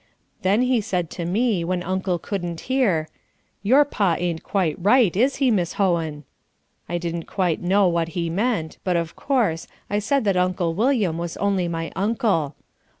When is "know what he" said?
7.61-8.27